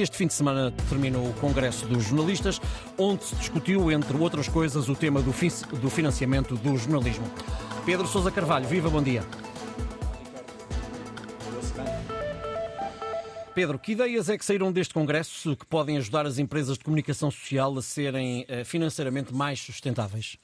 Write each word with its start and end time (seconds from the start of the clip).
este 0.00 0.16
fim 0.16 0.26
de 0.26 0.32
semana 0.32 0.72
terminou 0.88 1.28
o 1.28 1.34
Congresso 1.34 1.86
dos 1.86 2.04
Jornalistas, 2.04 2.58
onde 2.96 3.24
se 3.24 3.36
discutiu, 3.36 3.92
entre 3.92 4.16
outras 4.16 4.48
coisas, 4.48 4.88
o 4.88 4.94
tema 4.94 5.20
do, 5.20 5.34
do 5.78 5.90
financiamento 5.90 6.56
do 6.56 6.78
jornalismo. 6.78 7.30
Pedro 7.84 8.06
Sousa 8.06 8.30
Carvalho, 8.30 8.66
viva, 8.66 8.88
bom 8.88 9.02
dia. 9.02 9.22
Pedro, 13.54 13.78
que 13.78 13.92
ideias 13.92 14.30
é 14.30 14.38
que 14.38 14.44
saíram 14.46 14.72
deste 14.72 14.94
Congresso 14.94 15.54
que 15.54 15.66
podem 15.66 15.98
ajudar 15.98 16.24
as 16.24 16.38
empresas 16.38 16.78
de 16.78 16.84
comunicação 16.84 17.30
social 17.30 17.76
a 17.76 17.82
serem 17.82 18.46
eh, 18.48 18.64
financeiramente 18.64 19.34
mais 19.34 19.60
sustentáveis? 19.60 20.38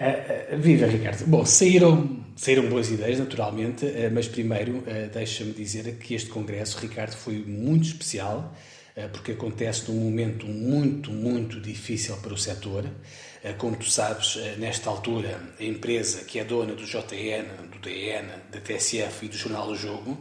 Uh, 0.00 0.58
viva, 0.58 0.86
Ricardo. 0.86 1.24
Bom, 1.26 1.44
saíram, 1.46 2.24
saíram 2.36 2.68
boas 2.68 2.90
ideias, 2.90 3.18
naturalmente, 3.18 3.84
uh, 3.84 4.10
mas 4.12 4.26
primeiro 4.26 4.82
deixa-me 5.12 5.52
dizer 5.52 5.96
que 5.96 6.14
este 6.14 6.30
congresso, 6.30 6.78
Ricardo, 6.78 7.14
foi 7.16 7.44
muito 7.46 7.86
especial, 7.86 8.54
porque 9.12 9.32
acontece 9.32 9.90
num 9.90 9.98
momento 9.98 10.46
muito, 10.46 11.10
muito 11.10 11.60
difícil 11.60 12.16
para 12.18 12.32
o 12.32 12.38
setor. 12.38 12.84
como 13.58 13.76
tu 13.76 13.90
sabes, 13.90 14.36
nesta 14.56 14.88
altura, 14.88 15.40
a 15.58 15.64
empresa 15.64 16.22
que 16.24 16.38
é 16.38 16.44
dona 16.44 16.74
do 16.74 16.84
JN, 16.84 17.44
do 17.72 17.78
DN, 17.80 18.28
da 18.52 18.60
TSF 18.60 19.26
e 19.26 19.28
do 19.28 19.36
Jornal 19.36 19.66
do 19.66 19.74
Jogo 19.74 20.16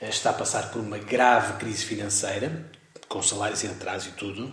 está 0.00 0.30
a 0.30 0.34
passar 0.34 0.70
por 0.70 0.80
uma 0.80 0.98
grave 0.98 1.58
crise 1.58 1.84
financeira, 1.84 2.70
com 3.08 3.20
salários 3.20 3.64
em 3.64 3.68
atraso 3.68 4.10
e 4.10 4.12
tudo. 4.12 4.52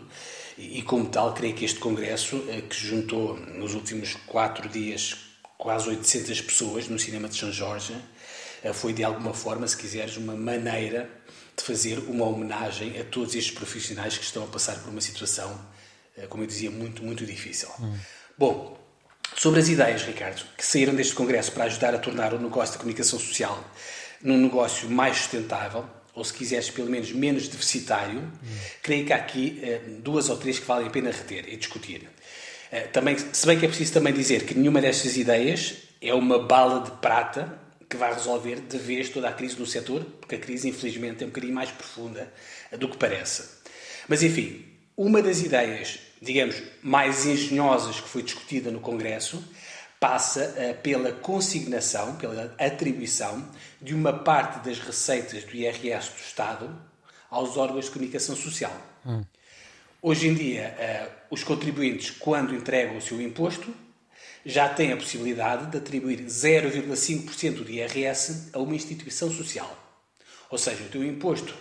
E, 0.59 0.81
como 0.81 1.07
tal, 1.07 1.33
creio 1.33 1.55
que 1.55 1.63
este 1.63 1.79
Congresso, 1.79 2.43
eh, 2.49 2.61
que 2.61 2.75
juntou 2.75 3.37
nos 3.37 3.73
últimos 3.73 4.15
quatro 4.27 4.67
dias 4.67 5.15
quase 5.57 5.87
800 5.87 6.41
pessoas 6.41 6.89
no 6.89 6.99
cinema 6.99 7.29
de 7.29 7.37
São 7.37 7.49
Jorge, 7.49 7.95
eh, 8.61 8.73
foi 8.73 8.91
de 8.91 9.01
alguma 9.01 9.33
forma, 9.33 9.65
se 9.65 9.77
quiseres, 9.77 10.17
uma 10.17 10.35
maneira 10.35 11.09
de 11.55 11.63
fazer 11.63 11.99
uma 11.99 12.25
homenagem 12.25 12.99
a 12.99 13.05
todos 13.05 13.35
estes 13.35 13.53
profissionais 13.53 14.17
que 14.17 14.23
estão 14.25 14.43
a 14.43 14.47
passar 14.47 14.77
por 14.79 14.89
uma 14.89 14.99
situação, 14.99 15.57
eh, 16.17 16.27
como 16.27 16.43
eu 16.43 16.47
dizia, 16.47 16.69
muito, 16.69 17.01
muito 17.03 17.25
difícil. 17.25 17.69
Hum. 17.79 17.97
Bom, 18.37 18.77
sobre 19.37 19.61
as 19.61 19.69
ideias, 19.69 20.03
Ricardo, 20.03 20.43
que 20.57 20.65
saíram 20.65 20.93
deste 20.93 21.15
Congresso 21.15 21.53
para 21.53 21.63
ajudar 21.65 21.95
a 21.95 21.99
tornar 21.99 22.33
o 22.33 22.37
negócio 22.37 22.73
da 22.73 22.79
comunicação 22.79 23.17
social 23.17 23.63
num 24.21 24.37
negócio 24.37 24.89
mais 24.89 25.15
sustentável, 25.15 25.89
ou 26.19 26.25
se 26.25 26.33
quiseres, 26.33 26.69
pelo 26.69 26.89
menos 26.89 27.13
menos 27.13 27.47
deficitário, 27.47 28.29
creio 28.83 29.05
que 29.05 29.13
há 29.13 29.15
aqui 29.15 29.61
uh, 29.63 30.01
duas 30.01 30.29
ou 30.29 30.35
três 30.35 30.59
que 30.59 30.65
valem 30.65 30.87
a 30.87 30.89
pena 30.89 31.11
reter 31.11 31.45
e 31.47 31.55
discutir. 31.55 32.09
Uh, 32.71 32.91
também, 32.91 33.17
se 33.17 33.47
bem 33.47 33.57
que 33.57 33.65
é 33.65 33.69
preciso 33.69 33.93
também 33.93 34.13
dizer 34.13 34.43
que 34.43 34.53
nenhuma 34.53 34.81
destas 34.81 35.15
ideias 35.15 35.75
é 36.01 36.13
uma 36.13 36.37
bala 36.37 36.81
de 36.81 36.91
prata 36.99 37.57
que 37.89 37.95
vai 37.95 38.13
resolver 38.13 38.59
de 38.59 38.77
vez 38.77 39.07
toda 39.07 39.29
a 39.29 39.31
crise 39.31 39.57
no 39.57 39.65
setor, 39.65 40.03
porque 40.19 40.35
a 40.35 40.39
crise, 40.39 40.67
infelizmente, 40.67 41.23
é 41.23 41.25
um 41.25 41.29
bocadinho 41.29 41.55
mais 41.55 41.71
profunda 41.71 42.31
do 42.77 42.89
que 42.89 42.97
parece. 42.97 43.43
Mas, 44.07 44.21
enfim, 44.21 44.65
uma 44.97 45.21
das 45.21 45.41
ideias, 45.41 45.99
digamos, 46.21 46.61
mais 46.83 47.25
engenhosas 47.25 48.01
que 48.01 48.09
foi 48.09 48.23
discutida 48.23 48.69
no 48.69 48.81
Congresso 48.81 49.41
passa 49.99 50.55
uh, 50.57 50.81
pela 50.81 51.11
consignação, 51.11 52.15
pela 52.15 52.55
atribuição 52.57 53.45
de 53.81 53.93
uma 53.93 54.13
parte 54.13 54.65
das 54.67 54.79
receitas 54.79 55.43
do 55.43 55.55
IRS 55.55 56.09
do 56.11 56.19
Estado 56.19 56.81
aos 57.29 57.57
órgãos 57.57 57.85
de 57.85 57.91
comunicação 57.91 58.35
social. 58.35 58.75
Hum. 59.05 59.23
Hoje 60.01 60.27
em 60.29 60.33
dia, 60.33 60.75
uh, 60.79 61.11
os 61.29 61.43
contribuintes, 61.43 62.11
quando 62.11 62.55
entregam 62.55 62.97
o 62.97 63.01
seu 63.01 63.21
imposto, 63.21 63.73
já 64.45 64.69
têm 64.69 64.93
a 64.93 64.97
possibilidade 64.97 65.69
de 65.69 65.77
atribuir 65.77 66.21
0,5% 66.21 67.63
do 67.63 67.69
IRS 67.69 68.49
a 68.53 68.59
uma 68.59 68.75
instituição 68.75 69.29
social. 69.29 69.77
Ou 70.49 70.57
seja, 70.57 70.83
o 70.83 70.87
teu 70.89 71.03
imposto, 71.03 71.53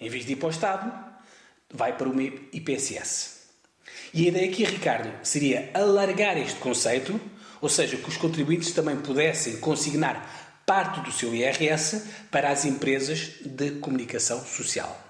em 0.00 0.08
vez 0.08 0.24
de 0.24 0.32
ir 0.32 0.36
para 0.36 0.48
o 0.48 0.50
Estado, 0.50 1.12
vai 1.72 1.96
para 1.96 2.08
uma 2.08 2.22
IPSS. 2.22 3.42
E 4.14 4.24
a 4.24 4.28
ideia 4.28 4.50
aqui, 4.50 4.64
Ricardo, 4.64 5.10
seria 5.22 5.70
alargar 5.74 6.36
este 6.36 6.58
conceito 6.58 7.20
ou 7.62 7.68
seja, 7.68 7.96
que 7.96 8.08
os 8.08 8.16
contribuintes 8.16 8.72
também 8.72 8.96
pudessem 8.96 9.58
consignar 9.58 10.62
parte 10.66 11.00
do 11.00 11.12
seu 11.12 11.32
IRS 11.32 12.02
para 12.30 12.50
as 12.50 12.64
empresas 12.64 13.34
de 13.44 13.70
comunicação 13.72 14.44
social. 14.44 15.00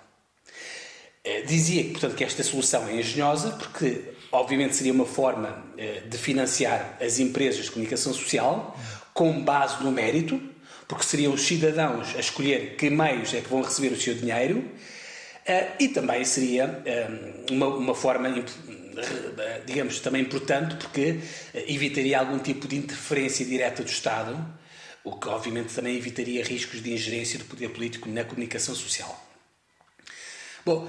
Eh, 1.24 1.42
dizia, 1.42 1.84
portanto, 1.84 2.14
que 2.14 2.24
esta 2.24 2.42
solução 2.42 2.86
é 2.88 2.96
engenhosa, 2.96 3.52
porque 3.52 4.02
obviamente 4.30 4.76
seria 4.76 4.92
uma 4.92 5.06
forma 5.06 5.64
eh, 5.78 6.02
de 6.06 6.18
financiar 6.18 6.98
as 7.00 7.18
empresas 7.18 7.64
de 7.64 7.70
comunicação 7.70 8.12
social 8.12 8.78
com 9.14 9.42
base 9.42 9.82
no 9.82 9.90
mérito, 9.90 10.40
porque 10.86 11.04
seriam 11.04 11.32
os 11.32 11.42
cidadãos 11.42 12.14
a 12.16 12.20
escolher 12.20 12.76
que 12.76 12.90
meios 12.90 13.32
é 13.32 13.40
que 13.40 13.48
vão 13.48 13.62
receber 13.62 13.94
o 13.94 14.00
seu 14.00 14.14
dinheiro, 14.14 14.68
eh, 15.46 15.68
e 15.80 15.88
também 15.88 16.22
seria 16.24 16.82
uma, 17.50 17.66
uma 17.66 17.94
forma 17.94 18.28
digamos, 19.66 20.00
também 20.00 20.22
importante 20.22 20.76
porque 20.76 21.20
eh, 21.54 21.64
evitaria 21.68 22.18
algum 22.18 22.38
tipo 22.38 22.68
de 22.68 22.76
interferência 22.76 23.44
direta 23.44 23.82
do 23.82 23.88
Estado, 23.88 24.36
o 25.04 25.16
que 25.16 25.28
obviamente 25.28 25.74
também 25.74 25.96
evitaria 25.96 26.44
riscos 26.44 26.82
de 26.82 26.92
ingerência 26.92 27.38
do 27.38 27.44
poder 27.44 27.70
político 27.70 28.08
na 28.08 28.24
comunicação 28.24 28.74
social. 28.74 29.28
Bom, 30.64 30.88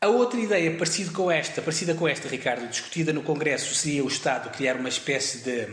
a 0.00 0.08
outra 0.08 0.40
ideia 0.40 0.76
parecida 0.76 1.12
com 1.12 1.30
esta, 1.30 1.62
parecida 1.62 1.94
com 1.94 2.08
esta, 2.08 2.28
Ricardo, 2.28 2.66
discutida 2.68 3.12
no 3.12 3.22
Congresso, 3.22 3.72
seria 3.74 4.04
o 4.04 4.08
Estado 4.08 4.50
criar 4.50 4.76
uma 4.76 4.88
espécie 4.88 5.38
de, 5.38 5.68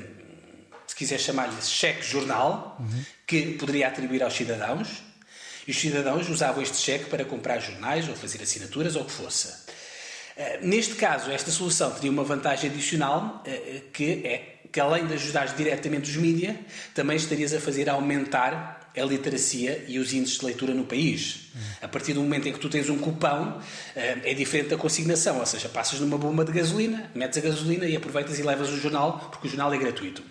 se 0.85 0.95
quiser 0.95 1.19
chamar-lhe 1.19 1.59
cheque-jornal, 1.61 2.77
uhum. 2.79 3.05
que 3.25 3.53
poderia 3.53 3.87
atribuir 3.87 4.21
aos 4.21 4.35
cidadãos, 4.35 5.01
e 5.67 5.71
os 5.71 5.79
cidadãos 5.79 6.29
usavam 6.29 6.61
este 6.61 6.77
cheque 6.77 7.05
para 7.05 7.25
comprar 7.25 7.59
jornais 7.59 8.07
ou 8.07 8.15
fazer 8.15 8.41
assinaturas 8.41 8.95
ou 8.95 9.01
o 9.01 9.05
que 9.05 9.11
fosse. 9.11 9.51
Eh, 10.39 10.59
neste 10.61 10.95
caso, 10.95 11.29
esta 11.29 11.51
solução 11.51 11.91
teria 11.91 12.09
uma 12.09 12.23
vantagem 12.23 12.69
adicional, 12.69 13.43
eh, 13.45 13.51
eh, 13.51 13.81
que 13.91 14.25
é 14.25 14.55
que 14.71 14.79
além 14.79 15.05
de 15.05 15.15
ajudar 15.15 15.47
diretamente 15.47 16.09
os 16.09 16.15
mídias, 16.15 16.55
também 16.95 17.17
estarias 17.17 17.53
a 17.53 17.59
fazer 17.59 17.89
aumentar 17.89 18.89
a 18.95 19.01
literacia 19.03 19.83
e 19.87 19.99
os 19.99 20.13
índices 20.13 20.37
de 20.37 20.45
leitura 20.45 20.73
no 20.75 20.85
país. 20.85 21.51
A 21.81 21.87
partir 21.87 22.13
do 22.13 22.21
momento 22.21 22.47
em 22.47 22.53
que 22.53 22.59
tu 22.59 22.69
tens 22.69 22.87
um 22.87 22.97
cupão, 22.99 23.59
é 23.95 24.31
diferente 24.35 24.69
da 24.69 24.77
consignação, 24.77 25.39
ou 25.39 25.45
seja, 25.45 25.67
passas 25.69 25.99
numa 25.99 26.19
bomba 26.19 26.45
de 26.45 26.51
gasolina, 26.51 27.09
metes 27.15 27.39
a 27.39 27.41
gasolina 27.41 27.85
e 27.87 27.95
aproveitas 27.95 28.37
e 28.37 28.43
levas 28.43 28.69
o 28.69 28.77
jornal, 28.77 29.29
porque 29.31 29.47
o 29.47 29.49
jornal 29.49 29.73
é 29.73 29.77
gratuito. 29.79 30.21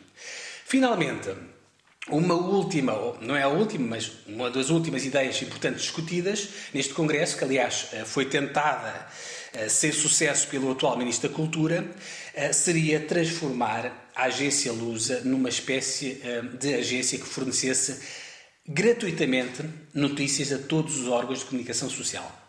Finalmente, 0.64 1.30
uma 2.10 2.34
última, 2.34 2.92
não 3.20 3.36
é 3.36 3.42
a 3.42 3.48
última, 3.48 3.88
mas 3.88 4.10
uma 4.26 4.50
das 4.50 4.70
últimas 4.70 5.04
ideias 5.04 5.40
importantes 5.42 5.82
discutidas 5.82 6.48
neste 6.72 6.94
Congresso, 6.94 7.36
que 7.36 7.44
aliás 7.44 7.88
foi 8.06 8.24
tentada 8.24 9.06
eh, 9.52 9.68
sem 9.68 9.90
sucesso 9.92 10.46
pelo 10.48 10.72
atual 10.72 10.96
Ministro 10.96 11.28
da 11.28 11.34
Cultura, 11.34 11.84
eh, 12.34 12.52
seria 12.52 13.00
transformar 13.00 14.10
a 14.14 14.24
agência 14.24 14.72
Lusa 14.72 15.22
numa 15.24 15.48
espécie 15.48 16.20
eh, 16.22 16.42
de 16.42 16.74
agência 16.74 17.18
que 17.18 17.26
fornecesse 17.26 17.98
gratuitamente 18.66 19.64
notícias 19.94 20.52
a 20.52 20.58
todos 20.58 20.98
os 20.98 21.08
órgãos 21.08 21.40
de 21.40 21.46
comunicação 21.46 21.88
social. 21.88 22.47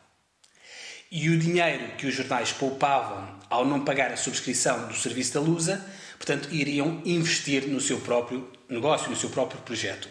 E 1.11 1.29
o 1.29 1.39
dinheiro 1.39 1.95
que 1.97 2.05
os 2.05 2.13
jornais 2.13 2.51
poupavam 2.51 3.39
ao 3.49 3.65
não 3.65 3.83
pagar 3.83 4.11
a 4.11 4.17
subscrição 4.17 4.87
do 4.87 4.93
serviço 4.93 5.33
da 5.33 5.39
Lusa, 5.39 5.83
portanto, 6.17 6.49
iriam 6.51 7.01
investir 7.03 7.67
no 7.67 7.81
seu 7.81 7.99
próprio 7.99 8.47
negócio, 8.69 9.09
no 9.09 9.15
seu 9.15 9.29
próprio 9.29 9.59
projeto. 9.61 10.07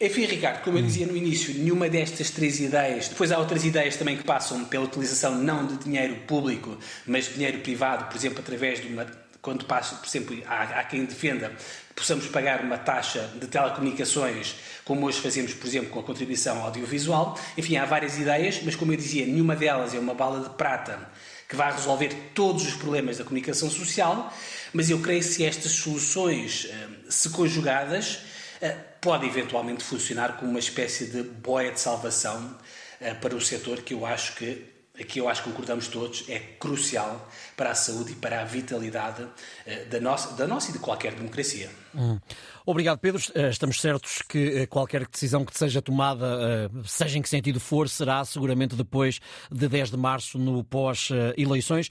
Enfim, 0.00 0.24
Ricardo, 0.24 0.64
como 0.64 0.78
eu 0.78 0.82
dizia 0.82 1.06
no 1.06 1.16
início, 1.16 1.54
nenhuma 1.54 1.88
destas 1.88 2.30
três 2.30 2.58
ideias. 2.58 3.06
Depois 3.06 3.30
há 3.30 3.38
outras 3.38 3.64
ideias 3.64 3.94
também 3.94 4.16
que 4.16 4.24
passam 4.24 4.64
pela 4.64 4.84
utilização 4.84 5.36
não 5.36 5.64
de 5.64 5.76
dinheiro 5.76 6.16
público, 6.26 6.76
mas 7.06 7.26
de 7.26 7.34
dinheiro 7.34 7.60
privado, 7.60 8.06
por 8.06 8.16
exemplo, 8.16 8.40
através 8.40 8.80
de 8.80 8.88
uma. 8.88 9.21
Quando 9.42 9.64
passa, 9.64 9.96
por 9.96 10.06
exemplo, 10.06 10.40
há, 10.46 10.62
há 10.62 10.84
quem 10.84 11.04
defenda 11.04 11.50
que 11.88 11.94
possamos 11.96 12.26
pagar 12.28 12.60
uma 12.60 12.78
taxa 12.78 13.28
de 13.40 13.48
telecomunicações, 13.48 14.54
como 14.84 15.04
hoje 15.04 15.20
fazemos, 15.20 15.52
por 15.52 15.66
exemplo, 15.66 15.90
com 15.90 15.98
a 15.98 16.02
contribuição 16.04 16.62
audiovisual. 16.62 17.36
Enfim, 17.58 17.76
há 17.76 17.84
várias 17.84 18.16
ideias, 18.18 18.60
mas 18.62 18.76
como 18.76 18.92
eu 18.92 18.96
dizia, 18.96 19.26
nenhuma 19.26 19.56
delas 19.56 19.94
é 19.94 19.98
uma 19.98 20.14
bala 20.14 20.48
de 20.48 20.54
prata 20.54 21.10
que 21.48 21.56
vai 21.56 21.72
resolver 21.72 22.30
todos 22.34 22.64
os 22.66 22.74
problemas 22.74 23.18
da 23.18 23.24
comunicação 23.24 23.68
social, 23.68 24.32
mas 24.72 24.88
eu 24.88 25.00
creio 25.00 25.22
que 25.22 25.44
estas 25.44 25.72
soluções 25.72 26.68
eh, 26.70 26.88
se 27.10 27.28
conjugadas 27.28 28.20
eh, 28.60 28.70
pode 29.00 29.26
eventualmente 29.26 29.84
funcionar 29.84 30.38
como 30.38 30.50
uma 30.50 30.60
espécie 30.60 31.06
de 31.06 31.22
boia 31.22 31.72
de 31.72 31.80
salvação 31.80 32.56
eh, 33.00 33.12
para 33.12 33.36
o 33.36 33.40
setor 33.40 33.82
que 33.82 33.92
eu 33.92 34.06
acho 34.06 34.34
que 34.36 34.64
aqui 34.98 35.18
eu 35.18 35.28
acho 35.28 35.42
que 35.42 35.50
concordamos 35.50 35.88
todos, 35.88 36.24
é 36.28 36.38
crucial 36.38 37.28
para 37.56 37.70
a 37.70 37.74
saúde 37.74 38.12
e 38.12 38.14
para 38.14 38.40
a 38.40 38.44
vitalidade 38.44 39.26
eh, 39.66 39.84
da 39.84 40.00
nossa, 40.00 40.34
da 40.34 40.46
nossa 40.46 40.70
e 40.70 40.72
de 40.72 40.78
qualquer 40.78 41.14
democracia. 41.14 41.70
Hum. 41.94 42.18
Obrigado, 42.64 42.98
Pedro. 42.98 43.20
Estamos 43.50 43.80
certos 43.80 44.22
que 44.22 44.66
qualquer 44.68 45.06
decisão 45.06 45.44
que 45.44 45.56
seja 45.58 45.82
tomada, 45.82 46.70
seja 46.84 47.18
em 47.18 47.22
que 47.22 47.28
sentido 47.28 47.58
for, 47.58 47.88
será 47.88 48.24
seguramente 48.24 48.76
depois 48.76 49.20
de 49.50 49.68
10 49.68 49.90
de 49.90 49.96
março, 49.96 50.38
no 50.38 50.62
pós-eleições. 50.62 51.88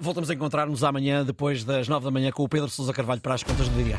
Voltamos 0.00 0.30
a 0.30 0.34
encontrar-nos 0.34 0.84
amanhã, 0.84 1.24
depois 1.24 1.64
das 1.64 1.88
9 1.88 2.04
da 2.04 2.10
manhã, 2.12 2.30
com 2.30 2.44
o 2.44 2.48
Pedro 2.48 2.68
Sousa 2.68 2.92
Carvalho 2.92 3.20
para 3.20 3.34
as 3.34 3.42
contas 3.42 3.68
do 3.68 3.82
dia. 3.82 3.90